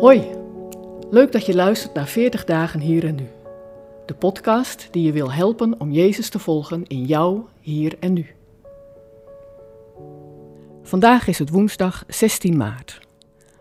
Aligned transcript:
Hoi, 0.00 0.30
leuk 1.10 1.32
dat 1.32 1.46
je 1.46 1.54
luistert 1.54 1.94
naar 1.94 2.06
40 2.06 2.44
dagen 2.44 2.80
hier 2.80 3.04
en 3.04 3.14
nu. 3.14 3.28
De 4.06 4.14
podcast 4.14 4.88
die 4.90 5.02
je 5.02 5.12
wil 5.12 5.32
helpen 5.32 5.80
om 5.80 5.90
Jezus 5.90 6.28
te 6.28 6.38
volgen 6.38 6.86
in 6.86 7.04
jou, 7.04 7.40
hier 7.60 7.96
en 8.00 8.12
nu. 8.12 8.26
Vandaag 10.82 11.26
is 11.26 11.38
het 11.38 11.50
woensdag 11.50 12.04
16 12.08 12.56
maart. 12.56 13.00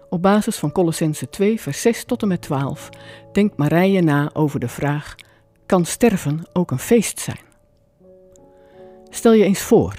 Op 0.09 0.21
basis 0.21 0.57
van 0.57 0.71
Colossense 0.71 1.29
2, 1.29 1.61
vers 1.61 1.81
6 1.81 2.03
tot 2.03 2.21
en 2.21 2.27
met 2.27 2.41
12 2.41 2.89
denkt 3.31 3.57
Marije 3.57 4.01
na 4.01 4.29
over 4.33 4.59
de 4.59 4.67
vraag: 4.67 5.15
kan 5.65 5.85
sterven 5.85 6.43
ook 6.53 6.71
een 6.71 6.79
feest 6.79 7.19
zijn? 7.19 7.41
Stel 9.09 9.33
je 9.33 9.43
eens 9.43 9.61
voor. 9.61 9.93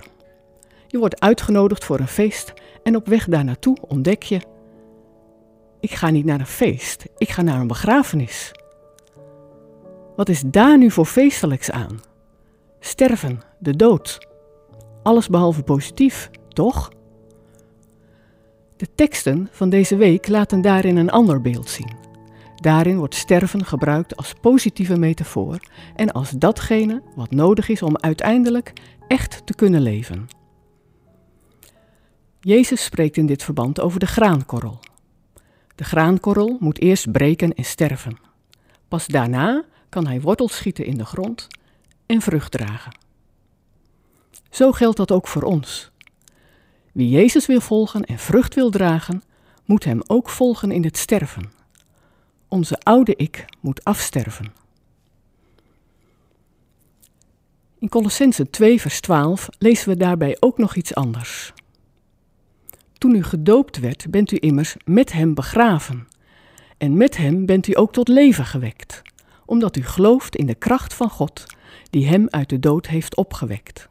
Je 0.87 0.99
wordt 0.99 1.21
uitgenodigd 1.21 1.85
voor 1.85 1.99
een 1.99 2.09
feest 2.09 2.53
en 2.83 2.97
op 2.97 3.07
weg 3.07 3.27
daar 3.29 3.45
naartoe 3.45 3.77
ontdek 3.81 4.23
je: 4.23 4.41
ik 5.81 5.95
ga 5.95 6.11
niet 6.11 6.25
naar 6.25 6.41
een 6.41 6.47
feest, 6.47 7.05
ik 7.17 7.29
ga 7.29 7.43
naar 7.43 7.61
een 7.61 7.67
begrafenis. 7.67 8.53
Wat 10.17 10.29
is 10.29 10.43
daar 10.47 10.79
nu 10.79 10.91
voor 10.91 11.07
feestelijks 11.07 11.71
aan? 11.71 12.01
Sterven, 12.81 13.43
de 13.59 13.77
dood. 13.77 14.27
Alles 15.03 15.29
behalve 15.29 15.63
positief, 15.63 16.31
toch? 16.49 16.91
De 18.77 18.89
teksten 18.95 19.49
van 19.53 19.69
deze 19.69 19.97
week 19.97 20.29
laten 20.29 20.61
daarin 20.61 20.97
een 20.97 21.11
ander 21.11 21.41
beeld 21.41 21.69
zien. 21.69 21.97
Daarin 22.55 22.99
wordt 22.99 23.15
sterven 23.15 23.65
gebruikt 23.65 24.17
als 24.17 24.33
positieve 24.41 24.99
metafoor 24.99 25.59
en 25.95 26.13
als 26.13 26.31
datgene 26.31 27.03
wat 27.15 27.31
nodig 27.31 27.69
is 27.69 27.83
om 27.83 27.97
uiteindelijk 27.97 28.73
echt 29.09 29.47
te 29.47 29.55
kunnen 29.55 29.81
leven. 29.81 30.29
Jezus 32.41 32.85
spreekt 32.85 33.17
in 33.17 33.27
dit 33.27 33.43
verband 33.43 33.81
over 33.81 34.01
de 34.01 34.07
graankorrel. 34.07 34.79
De 35.79 35.85
graankorrel 35.85 36.57
moet 36.61 36.81
eerst 36.81 37.13
breken 37.13 37.55
en 37.55 37.65
sterven. 37.65 38.19
Pas 38.89 39.07
daarna 39.07 39.65
kan 39.89 40.07
hij 40.07 40.21
wortels 40.21 40.57
schieten 40.57 40.85
in 40.85 40.99
de 40.99 41.05
grond 41.05 41.47
en 42.07 42.21
vrucht 42.21 42.53
dragen. 42.53 42.93
Zo 44.51 44.73
geldt 44.73 44.97
dat 44.97 45.13
ook 45.13 45.29
voor 45.29 45.43
ons. 45.43 45.91
Wie 46.93 47.09
Jezus 47.09 47.47
wil 47.47 47.61
volgen 47.61 48.05
en 48.05 48.19
vrucht 48.19 48.55
wil 48.55 48.71
dragen, 48.71 49.23
moet 49.65 49.85
Hem 49.85 50.01
ook 50.07 50.29
volgen 50.29 50.71
in 50.71 50.85
het 50.85 50.97
sterven. 50.97 51.53
Onze 52.49 52.79
oude 52.79 53.17
ik 53.17 53.45
moet 53.61 53.85
afsterven. 53.85 54.53
In 57.79 57.89
Colossense 57.89 58.51
2, 58.51 58.81
vers 58.81 59.01
12 59.01 59.49
lezen 59.59 59.89
we 59.89 59.97
daarbij 59.97 60.37
ook 60.41 60.59
nog 60.59 60.75
iets 60.75 60.95
anders. 60.95 61.53
Toen 62.99 63.15
u 63.15 63.23
gedoopt 63.23 63.79
werd, 63.79 64.07
bent 64.11 64.33
u 64.33 64.37
immers 64.41 64.77
met 64.85 65.13
Hem 65.13 65.35
begraven. 65.35 66.09
En 66.79 66.97
met 66.97 67.17
Hem 67.17 67.47
bent 67.47 67.67
u 67.67 67.77
ook 67.77 67.93
tot 67.93 68.09
leven 68.09 68.47
gewekt, 68.47 69.03
omdat 69.45 69.77
u 69.77 69.83
gelooft 69.83 70.37
in 70.37 70.47
de 70.47 70.55
kracht 70.55 70.95
van 70.95 71.11
God, 71.11 71.47
die 71.91 72.07
Hem 72.07 72.27
uit 72.31 72.49
de 72.49 72.59
dood 72.59 72.87
heeft 72.87 73.17
opgewekt. 73.17 73.87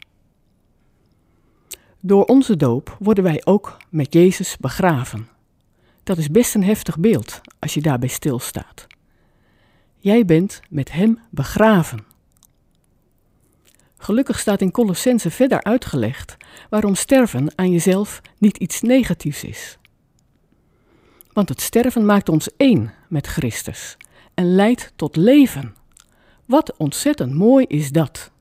Door 2.00 2.25
onze 2.25 2.58
doop 2.58 2.97
worden 3.00 3.23
wij 3.23 3.41
ook 3.45 3.78
met 3.89 4.13
Jezus 4.13 4.58
begraven. 4.58 5.28
Dat 6.03 6.17
is 6.17 6.30
best 6.30 6.55
een 6.55 6.63
heftig 6.63 7.00
beeld 7.00 7.41
als 7.59 7.73
je 7.73 7.81
daarbij 7.81 8.09
stilstaat. 8.09 8.88
Jij 9.97 10.25
bent 10.25 10.61
met 10.69 10.91
Hem 10.91 11.19
begraven. 11.30 12.05
Gelukkig 13.98 14.40
staat 14.40 14.62
in 14.62 14.72
Colossense 14.72 15.31
verder 15.31 15.64
uitgelegd 15.64 16.38
waarom 16.70 16.95
sterven 16.95 17.52
aan 17.56 17.72
jezelf 17.72 18.22
niet 18.38 18.58
iets 18.58 18.81
negatiefs 18.81 19.44
is. 19.44 19.78
Want 21.34 21.50
het 21.50 21.62
sterven 21.62 22.06
maakt 22.06 22.30
ons 22.30 22.50
één 22.58 22.94
met 23.09 23.28
Christus 23.28 23.98
en 24.34 24.56
leidt 24.56 24.94
tot 24.95 25.16
leven. 25.16 25.75
Wat 26.45 26.78
ontzettend 26.78 27.34
mooi 27.34 27.66
is 27.66 27.92
dat. 27.92 28.31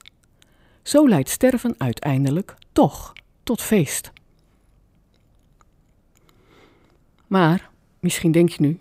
Zo 0.82 1.08
leidt 1.08 1.28
sterven 1.28 1.74
uiteindelijk 1.78 2.54
toch 2.72 3.12
tot 3.42 3.62
feest. 3.62 4.12
Maar 7.26 7.70
misschien 8.00 8.32
denk 8.32 8.48
je 8.48 8.62
nu: 8.62 8.76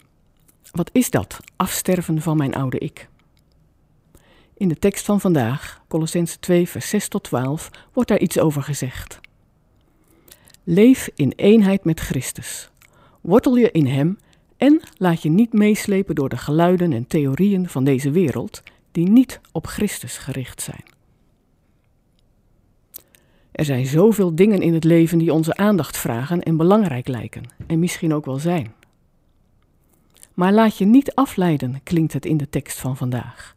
wat 0.72 0.90
is 0.94 1.10
dat, 1.10 1.40
afsterven 1.56 2.22
van 2.22 2.38
mijn 2.38 2.56
oude 2.56 2.78
ik? 2.78 3.10
In 4.58 4.68
de 4.68 4.80
tekst 4.80 5.06
van 5.06 5.22
vandaag, 5.22 5.82
Colossense 5.88 6.40
2, 6.40 6.70
vers 6.70 6.90
6 6.90 7.08
tot 7.08 7.24
12, 7.24 7.70
wordt 7.94 8.10
daar 8.10 8.20
iets 8.20 8.40
over 8.40 8.64
gezegd. 8.64 9.20
Leef 10.64 11.10
in 11.16 11.34
eenheid 11.36 11.84
met 11.84 12.00
Christus. 12.00 12.70
Wortel 13.22 13.56
je 13.56 13.72
in 13.72 13.88
Hem 13.88 14.18
en 14.58 14.82
laat 14.98 15.22
je 15.22 15.30
niet 15.30 15.54
meeslepen 15.54 16.16
door 16.16 16.30
de 16.30 16.38
geluiden 16.38 16.94
en 16.94 17.08
theorieën 17.08 17.70
van 17.70 17.84
deze 17.84 18.12
wereld 18.12 18.64
die 18.92 19.10
niet 19.10 19.40
op 19.52 19.68
Christus 19.68 20.18
gericht 20.18 20.62
zijn. 20.62 20.84
Er 23.52 23.66
zijn 23.66 23.86
zoveel 23.86 24.36
dingen 24.36 24.62
in 24.62 24.74
het 24.74 24.84
leven 24.84 25.18
die 25.18 25.34
onze 25.34 25.56
aandacht 25.56 25.98
vragen 25.98 26.44
en 26.44 26.58
belangrijk 26.58 27.08
lijken, 27.08 27.44
en 27.68 27.80
misschien 27.80 28.14
ook 28.14 28.26
wel 28.26 28.40
zijn. 28.40 28.74
Maar 30.34 30.54
laat 30.54 30.78
je 30.78 30.86
niet 30.86 31.14
afleiden, 31.14 31.80
klinkt 31.84 32.14
het 32.14 32.26
in 32.26 32.38
de 32.38 32.50
tekst 32.50 32.80
van 32.80 32.98
vandaag. 32.98 33.56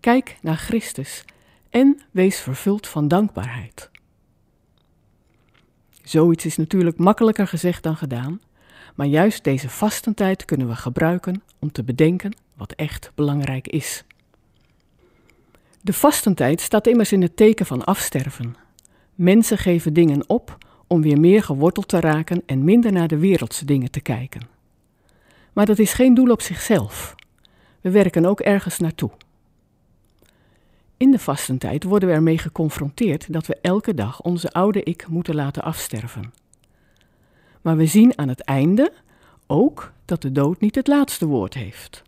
Kijk 0.00 0.38
naar 0.42 0.56
Christus 0.56 1.24
en 1.70 2.00
wees 2.10 2.40
vervuld 2.40 2.86
van 2.86 3.08
dankbaarheid. 3.08 3.90
Zoiets 6.02 6.44
is 6.44 6.56
natuurlijk 6.56 6.98
makkelijker 6.98 7.46
gezegd 7.46 7.82
dan 7.82 7.96
gedaan, 7.96 8.40
maar 8.94 9.06
juist 9.06 9.44
deze 9.44 9.68
vastentijd 9.68 10.44
kunnen 10.44 10.68
we 10.68 10.76
gebruiken 10.76 11.42
om 11.58 11.72
te 11.72 11.84
bedenken 11.84 12.36
wat 12.54 12.72
echt 12.72 13.12
belangrijk 13.14 13.68
is. 13.68 14.04
De 15.80 15.92
vastentijd 15.92 16.60
staat 16.60 16.86
immers 16.86 17.12
in 17.12 17.22
het 17.22 17.36
teken 17.36 17.66
van 17.66 17.84
afsterven. 17.84 18.56
Mensen 19.14 19.58
geven 19.58 19.92
dingen 19.92 20.28
op 20.28 20.58
om 20.86 21.02
weer 21.02 21.20
meer 21.20 21.42
geworteld 21.42 21.88
te 21.88 22.00
raken 22.00 22.42
en 22.46 22.64
minder 22.64 22.92
naar 22.92 23.08
de 23.08 23.18
wereldse 23.18 23.64
dingen 23.64 23.90
te 23.90 24.00
kijken. 24.00 24.48
Maar 25.52 25.66
dat 25.66 25.78
is 25.78 25.92
geen 25.92 26.14
doel 26.14 26.30
op 26.30 26.42
zichzelf. 26.42 27.14
We 27.80 27.90
werken 27.90 28.24
ook 28.24 28.40
ergens 28.40 28.78
naartoe. 28.78 29.10
In 30.98 31.10
de 31.10 31.18
vastentijd 31.18 31.84
worden 31.84 32.08
we 32.08 32.14
ermee 32.14 32.38
geconfronteerd 32.38 33.32
dat 33.32 33.46
we 33.46 33.58
elke 33.60 33.94
dag 33.94 34.20
onze 34.20 34.50
oude 34.50 34.82
ik 34.82 35.08
moeten 35.08 35.34
laten 35.34 35.62
afsterven. 35.62 36.32
Maar 37.62 37.76
we 37.76 37.86
zien 37.86 38.18
aan 38.18 38.28
het 38.28 38.40
einde 38.40 38.92
ook 39.46 39.92
dat 40.04 40.22
de 40.22 40.32
dood 40.32 40.60
niet 40.60 40.74
het 40.74 40.86
laatste 40.86 41.26
woord 41.26 41.54
heeft. 41.54 42.02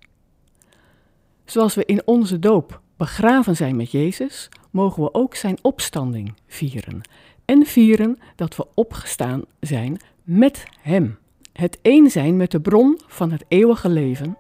Zoals 1.45 1.75
we 1.75 1.85
in 1.85 2.03
onze 2.05 2.39
doop 2.39 2.81
begraven 2.97 3.57
zijn 3.57 3.77
met 3.77 3.91
Jezus, 3.91 4.49
mogen 4.71 5.03
we 5.03 5.15
ook 5.15 5.35
zijn 5.35 5.59
opstanding 5.63 6.35
vieren. 6.47 7.01
En 7.45 7.67
vieren 7.67 8.19
dat 8.37 8.57
we 8.57 8.67
opgestaan 8.75 9.43
zijn 9.61 10.01
met 10.23 10.65
Hem. 10.81 11.19
Het 11.53 11.79
één 11.83 12.11
zijn 12.11 12.37
met 12.37 12.51
de 12.51 12.61
bron 12.61 13.01
van 13.07 13.31
het 13.31 13.45
eeuwige 13.49 13.89
leven 13.89 14.37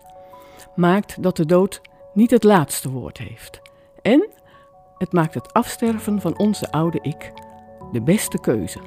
maakt 0.76 1.22
dat 1.22 1.36
de 1.36 1.46
dood 1.46 1.80
niet 2.14 2.30
het 2.30 2.44
laatste 2.44 2.90
woord 2.90 3.18
heeft. 3.18 3.60
En 4.02 4.28
het 5.00 5.12
maakt 5.12 5.34
het 5.34 5.52
afsterven 5.52 6.20
van 6.20 6.38
onze 6.38 6.70
oude 6.70 6.98
ik 7.02 7.32
de 7.92 8.02
beste 8.02 8.40
keuze. 8.40 8.78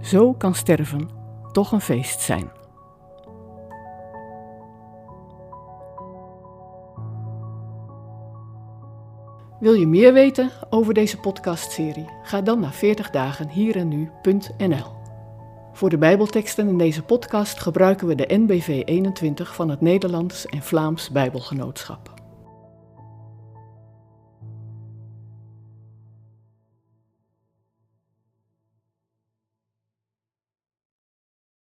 Zo 0.00 0.32
kan 0.32 0.54
sterven 0.54 1.08
toch 1.52 1.72
een 1.72 1.80
feest 1.80 2.20
zijn. 2.20 2.50
Wil 9.60 9.72
je 9.72 9.86
meer 9.86 10.12
weten 10.12 10.50
over 10.70 10.94
deze 10.94 11.18
podcastserie? 11.18 12.08
Ga 12.22 12.40
dan 12.40 12.60
naar 12.60 12.72
40 12.72 13.10
dagen 13.10 13.48
hier 13.48 13.76
en 13.76 13.88
nu.nl. 13.88 14.86
Voor 15.72 15.90
de 15.90 15.98
Bijbelteksten 15.98 16.68
in 16.68 16.78
deze 16.78 17.02
podcast 17.02 17.60
gebruiken 17.60 18.06
we 18.06 18.14
de 18.14 18.26
NBV 18.28 18.82
21 18.84 19.54
van 19.54 19.68
het 19.68 19.80
Nederlands 19.80 20.46
en 20.46 20.62
Vlaams 20.62 21.10
Bijbelgenootschap. 21.10 22.21